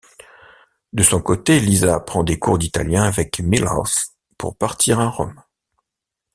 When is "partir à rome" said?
4.57-5.39